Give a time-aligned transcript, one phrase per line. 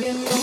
[0.00, 0.38] Yeah,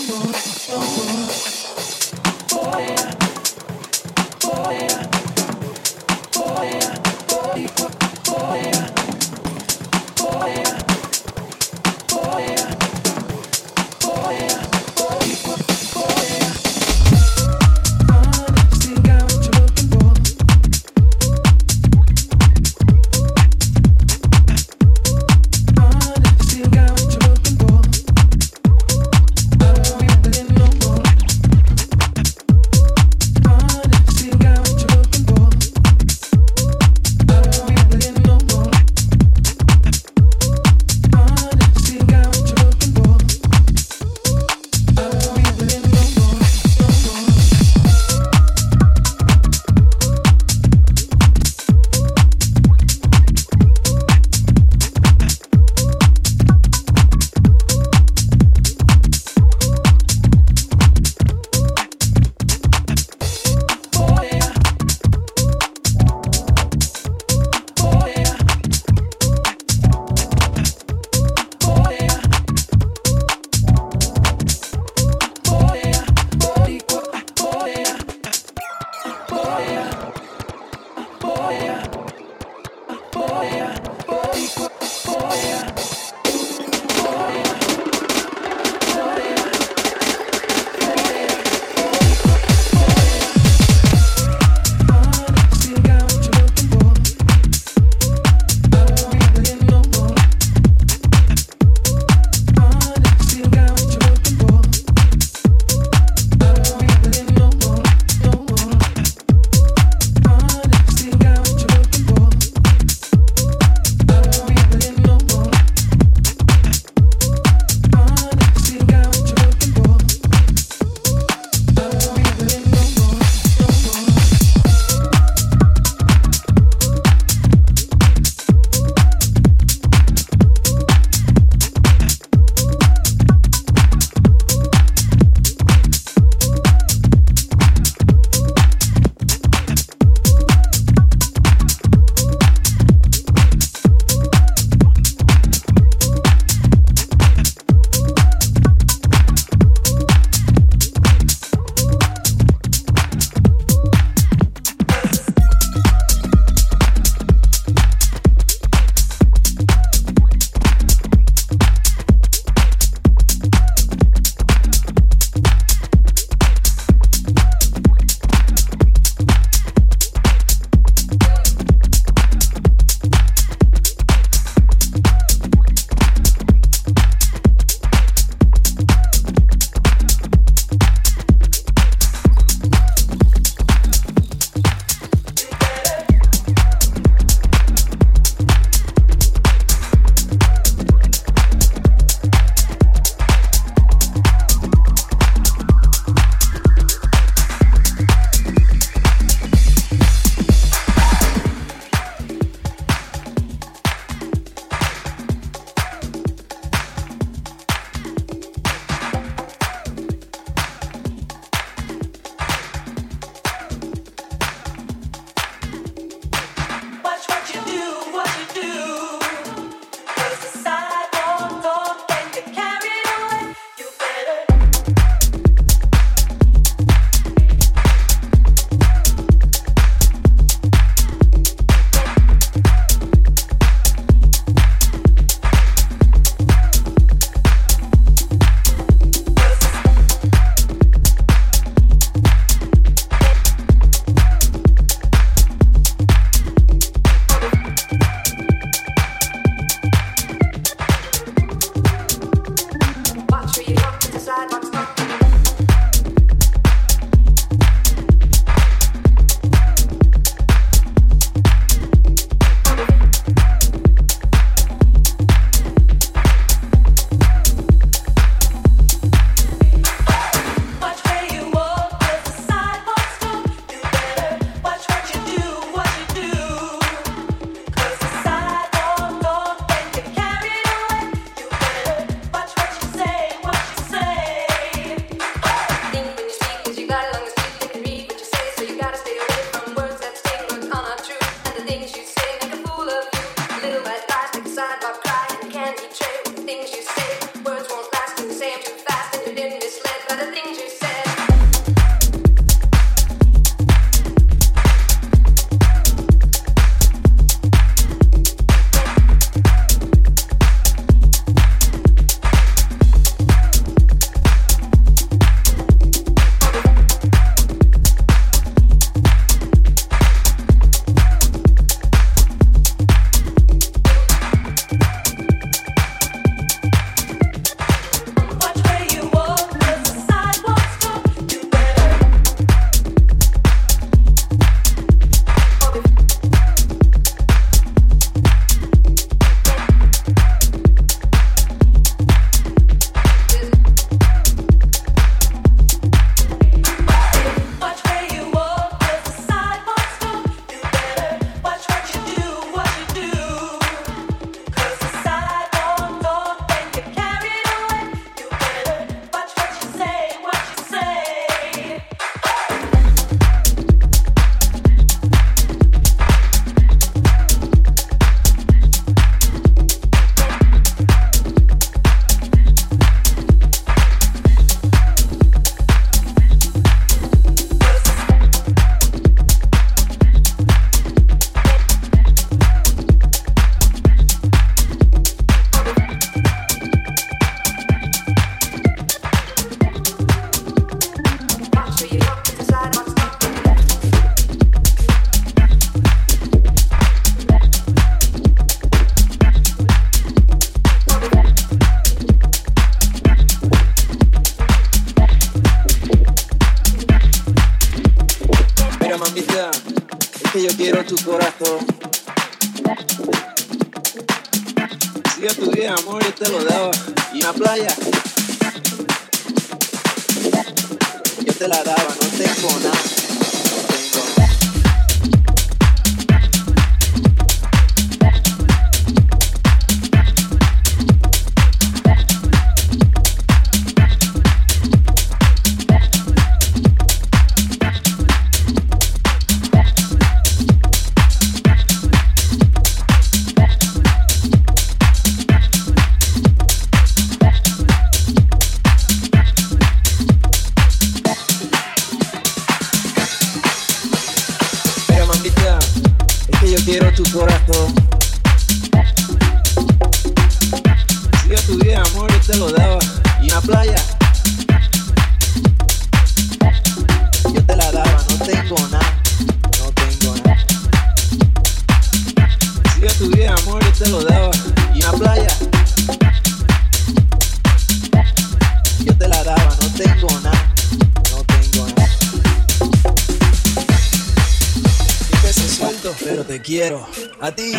[487.20, 487.52] A ti,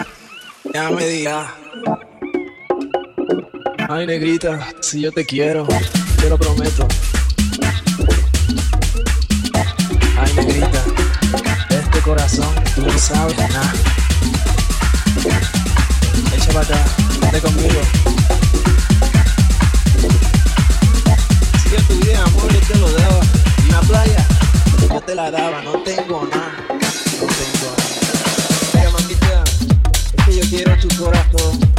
[0.73, 1.47] ya me digas.
[3.89, 5.67] Ay, negrita, si yo te quiero,
[6.19, 6.87] te lo prometo.
[10.17, 10.83] Ay, negrita,
[11.69, 13.73] este corazón, tú no sabes nada.
[16.33, 16.85] Echa para acá,
[17.21, 18.16] vete conmigo.
[22.77, 23.21] Lo daba.
[23.69, 24.27] Una playa,
[24.89, 26.51] yo te la daba, no tengo nada.
[26.69, 27.97] No tengo nada
[30.37, 31.76] yo quiero tu corazón.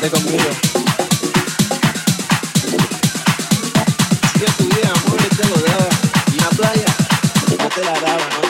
[0.00, 0.16] Si tu
[4.64, 5.58] vida, amor, este te
[6.40, 6.88] la playa,
[7.50, 8.49] no te la daba, ¿no?